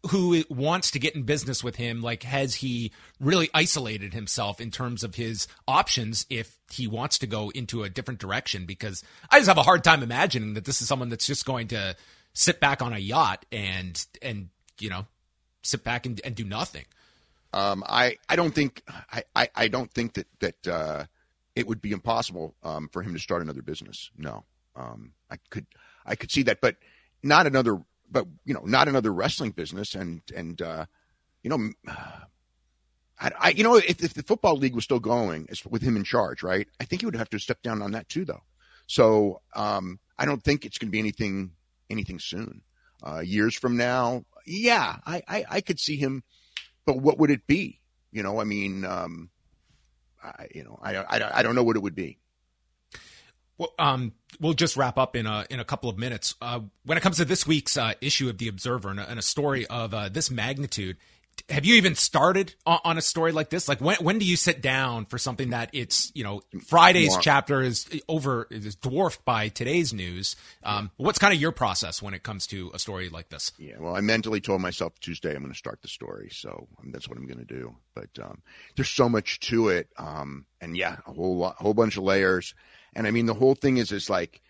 [0.09, 4.71] who wants to get in business with him, like, has he really isolated himself in
[4.71, 8.65] terms of his options if he wants to go into a different direction?
[8.65, 11.69] Because I just have a hard time imagining that this is someone that's just going
[11.69, 11.97] to
[12.33, 15.05] sit back on a yacht and, and, you know,
[15.63, 16.87] sit back and, and do nothing.
[17.53, 18.83] Um, I, I don't think,
[19.13, 21.05] I, I, I don't think that, that, uh,
[21.55, 24.11] it would be impossible, um, for him to start another business.
[24.17, 24.45] No.
[24.77, 25.67] Um, I could,
[26.07, 26.77] I could see that, but
[27.23, 29.95] not another, but you know, not another wrestling business.
[29.95, 30.87] And and uh,
[31.43, 31.71] you know,
[33.21, 36.05] I, I you know, if, if the football league was still going with him in
[36.05, 36.69] charge, right?
[36.81, 38.43] I think he would have to step down on that too, though.
[38.87, 41.53] So um, I don't think it's going to be anything
[41.89, 42.63] anything soon.
[43.03, 46.23] Uh, years from now, yeah, I, I I could see him,
[46.85, 47.81] but what would it be?
[48.13, 49.31] You know, I mean, um,
[50.23, 52.19] I, you know, I, I, I don't know what it would be.
[53.61, 56.35] Well, um, we'll just wrap up in a in a couple of minutes.
[56.41, 59.19] Uh, when it comes to this week's uh, issue of the Observer and a, and
[59.19, 60.97] a story of uh, this magnitude,
[61.51, 63.69] have you even started on, a story like this?
[63.69, 67.61] Like when when do you sit down for something that it's you know Friday's chapter
[67.61, 70.37] is over is dwarfed by today's news?
[70.63, 73.53] Um, what's kind of your process when it comes to a story like this?
[73.59, 76.93] Yeah, well, I mentally told myself Tuesday I'm going to start the story, so um,
[76.93, 77.75] that's what I'm going to do.
[77.95, 78.43] But um,
[78.77, 82.55] there's so much to it, um, and yeah, a whole lot, whole bunch of layers.
[82.95, 84.41] And I mean, the whole thing is, is like,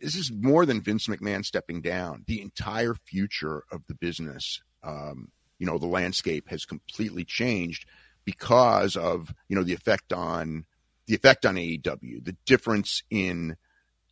[0.00, 2.24] this is more than Vince McMahon stepping down.
[2.26, 5.28] The entire future of the business, um,
[5.62, 7.86] you know, the landscape has completely changed
[8.24, 10.64] because of, you know, the effect on
[11.06, 13.56] the effect on AEW, the difference in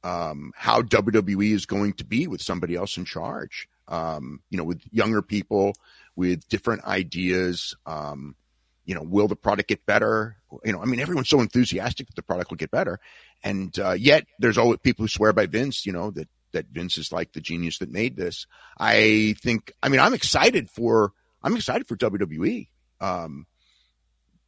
[0.05, 3.69] um, how WWE is going to be with somebody else in charge.
[3.89, 5.73] Um, you know, with younger people,
[6.15, 7.75] with different ideas.
[7.85, 8.37] Um,
[8.85, 10.37] you know, will the product get better?
[10.65, 13.01] You know, I mean, everyone's so enthusiastic that the product will get better,
[13.43, 15.85] and uh, yet there's always people who swear by Vince.
[15.85, 18.47] You know that that Vince is like the genius that made this.
[18.79, 19.73] I think.
[19.83, 21.13] I mean, I'm excited for.
[21.43, 22.69] I'm excited for WWE.
[23.01, 23.47] Um,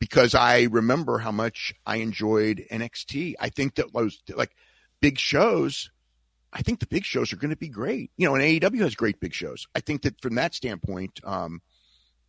[0.02, 3.34] because I remember how much I enjoyed NXT.
[3.38, 4.50] I think that those like
[5.00, 5.90] big shows.
[6.52, 8.10] I think the big shows are going to be great.
[8.16, 9.68] You know, and AEW has great big shows.
[9.76, 11.62] I think that from that standpoint, um,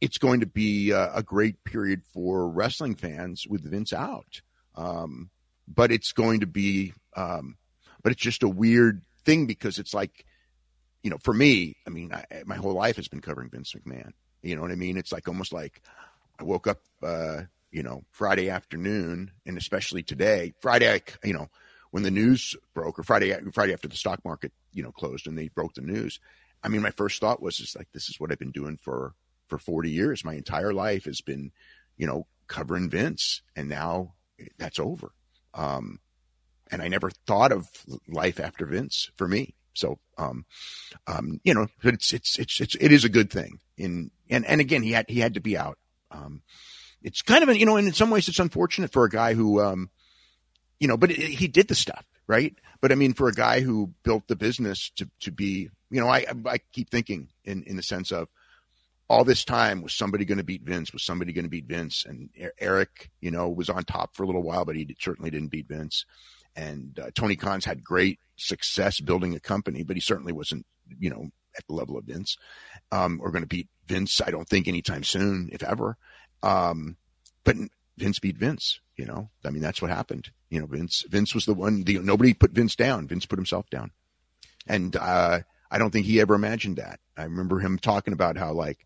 [0.01, 4.41] it's going to be a, a, great period for wrestling fans with Vince out.
[4.76, 5.32] Um,
[5.68, 7.57] but it's going to be, um,
[8.03, 10.26] but it's just a weird thing because it's like,
[11.01, 14.11] you know, for me, I mean, I, my whole life has been covering Vince McMahon.
[14.43, 14.97] You know what I mean?
[14.97, 15.81] It's like almost like
[16.39, 21.49] I woke up, uh, you know, Friday afternoon, and especially today, Friday, you know,
[21.91, 25.37] when the news broke, or Friday, Friday after the stock market, you know, closed and
[25.37, 26.19] they broke the news.
[26.63, 29.15] I mean, my first thought was, just like, this is what I've been doing for
[29.47, 30.25] for 40 years.
[30.25, 31.51] My entire life has been,
[31.97, 34.13] you know, covering Vince, and now
[34.57, 35.11] that's over.
[35.53, 35.99] Um,
[36.71, 37.69] and I never thought of
[38.07, 39.55] life after Vince for me.
[39.74, 40.45] So, um,
[41.07, 43.59] um, you know, it's, it's, it's, it's, it is a good thing.
[43.78, 45.78] In, and, and again, he had, he had to be out.
[46.11, 46.41] Um,
[47.01, 49.34] it's kind of, a, you know, and in some ways it's unfortunate for a guy
[49.34, 49.89] who, um,
[50.80, 52.55] you know, but it, he did the stuff, right?
[52.82, 56.07] But I mean, for a guy who built the business to, to be, you know,
[56.07, 58.30] I, I keep thinking in, in the sense of,
[59.09, 60.93] all this time was somebody going to beat Vince?
[60.93, 62.05] Was somebody going to beat Vince?
[62.07, 65.51] And Eric, you know, was on top for a little while, but he certainly didn't
[65.51, 66.05] beat Vince.
[66.55, 70.65] And uh, Tony Khan's had great success building a company, but he certainly wasn't,
[70.99, 72.37] you know, at the level of Vince.
[72.91, 75.97] Um, or going to beat Vince, I don't think anytime soon, if ever.
[76.41, 76.97] Um,
[77.43, 77.55] but
[77.97, 78.79] Vince beat Vince.
[78.95, 80.29] You know, I mean, that's what happened.
[80.51, 81.83] You know, Vince Vince was the one.
[81.83, 83.07] The, nobody put Vince down.
[83.07, 83.89] Vince put himself down,
[84.67, 85.39] and uh,
[85.71, 86.99] I don't think he ever imagined that.
[87.17, 88.85] I remember him talking about how like,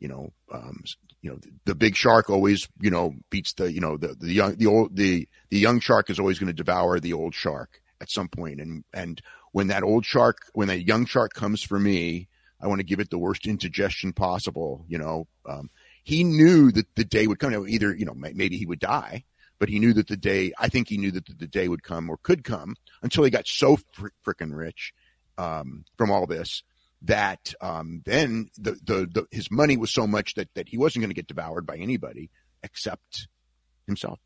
[0.00, 0.82] you know, um,
[1.22, 4.32] you know, the, the, big shark always, you know, beats the, you know, the, the
[4.32, 7.80] young, the old, the, the young shark is always going to devour the old shark
[8.00, 8.60] at some point.
[8.60, 9.20] And, and
[9.52, 12.28] when that old shark, when that young shark comes for me,
[12.60, 15.70] I want to give it the worst indigestion possible, you know, um,
[16.02, 17.52] he knew that the day would come.
[17.68, 19.24] Either, you know, maybe he would die,
[19.58, 22.08] but he knew that the day, I think he knew that the day would come
[22.10, 24.92] or could come until he got so fr- freaking rich
[25.38, 26.62] um, from all this
[27.02, 31.02] that um, then the, the, the his money was so much that that he wasn't
[31.02, 32.30] going to get devoured by anybody
[32.62, 33.28] except
[33.86, 34.18] himself.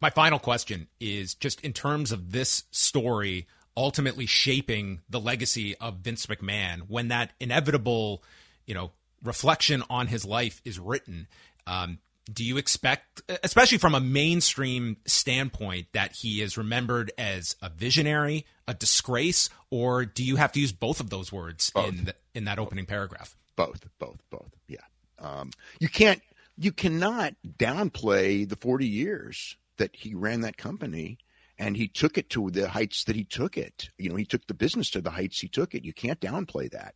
[0.00, 3.46] My final question is just in terms of this story
[3.76, 8.22] ultimately shaping the legacy of Vince McMahon when that inevitable,
[8.66, 8.92] you know,
[9.22, 11.26] reflection on his life is written.
[11.66, 11.98] Um,
[12.32, 18.46] do you expect, especially from a mainstream standpoint, that he is remembered as a visionary,
[18.66, 21.88] a disgrace, or do you have to use both of those words both.
[21.88, 23.36] in the, in that opening paragraph?
[23.56, 24.50] Both, both, both.
[24.68, 24.78] Yeah,
[25.18, 26.22] um, you can't,
[26.56, 31.18] you cannot downplay the forty years that he ran that company,
[31.58, 33.90] and he took it to the heights that he took it.
[33.98, 35.84] You know, he took the business to the heights he took it.
[35.84, 36.94] You can't downplay that.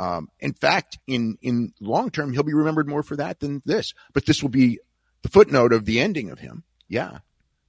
[0.00, 3.92] Um, in fact, in in long term, he'll be remembered more for that than this.
[4.14, 4.80] But this will be
[5.20, 6.64] the footnote of the ending of him.
[6.88, 7.18] Yeah,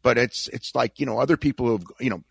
[0.01, 2.23] but it's it's like you know other people have you know.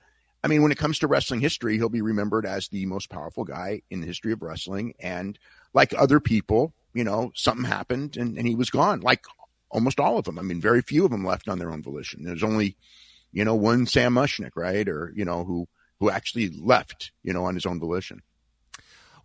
[0.43, 3.45] I mean, when it comes to wrestling history, he'll be remembered as the most powerful
[3.45, 4.95] guy in the history of wrestling.
[4.99, 5.39] And
[5.75, 9.01] like other people, you know, something happened and, and he was gone.
[9.01, 9.23] Like
[9.71, 10.39] almost all of them.
[10.39, 12.25] I mean, very few of them left on their own volition.
[12.25, 12.79] There's only,
[13.33, 14.89] you know, one Sam Muchnick, right?
[14.89, 18.23] Or, you know, who, who actually left, you know, on his own volition.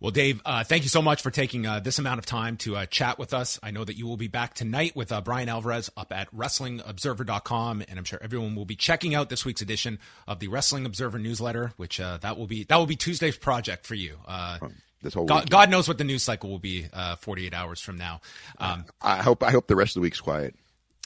[0.00, 2.76] Well, Dave, uh, thank you so much for taking uh, this amount of time to
[2.76, 3.58] uh, chat with us.
[3.62, 7.82] I know that you will be back tonight with uh, Bryan Alvarez up at WrestlingObserver.com,
[7.88, 11.18] and I'm sure everyone will be checking out this week's edition of the Wrestling Observer
[11.18, 14.18] newsletter, which uh, that will be that will be Tuesday's project for you.
[14.26, 14.58] Uh,
[15.02, 16.86] this whole God, God, knows what the news cycle will be
[17.20, 18.20] 48 hours from now.
[18.58, 20.54] Um, I hope I hope the rest of the week's quiet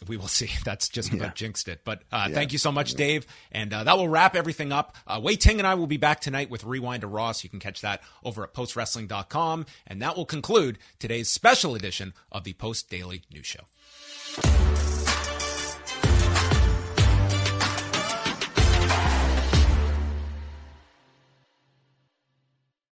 [0.09, 0.51] we will see.
[0.65, 1.33] That's just about yeah.
[1.35, 1.83] jinxed it.
[1.85, 2.35] But uh, yeah.
[2.35, 3.27] thank you so much, Dave.
[3.53, 4.97] And uh, that will wrap everything up.
[5.07, 7.33] Uh, Wai Ting and I will be back tonight with Rewind-A-Raw.
[7.43, 9.67] You can catch that over at postwrestling.com.
[9.87, 15.00] And that will conclude today's special edition of the Post Daily News Show.